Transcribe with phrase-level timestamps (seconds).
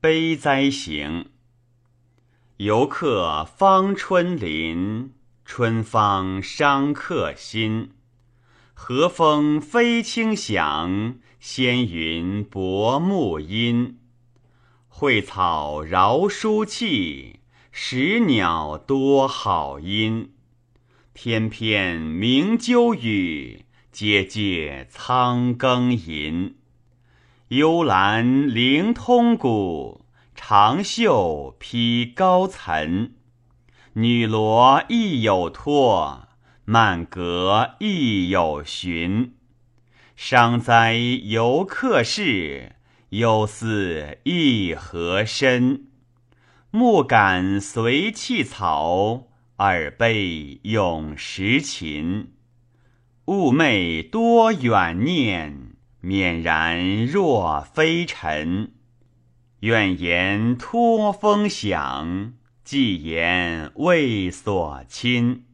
[0.00, 1.26] 悲哉行。
[2.58, 5.12] 游客芳春林，
[5.44, 7.90] 春芳伤客心。
[8.74, 13.98] 和风飞轻响，纤云薄暮阴。
[14.86, 17.40] 蕙草饶疏气，
[17.72, 20.32] 石鸟多好音。
[21.12, 26.57] 翩翩鸣鸠语，阶阶苍庚寅。
[27.48, 30.04] 幽兰灵通古，
[30.34, 33.12] 长袖披高岑。
[33.94, 36.28] 女萝亦有托，
[36.66, 39.32] 满阁亦有寻。
[40.14, 42.76] 伤哉游客事，
[43.10, 45.86] 忧思一何深。
[46.70, 52.34] 目感随气草，耳背咏时琴。
[53.24, 55.67] 寤寐多远念，
[56.00, 58.72] 缅然若飞尘。
[59.60, 65.47] 愿言托风响，寄言未所亲。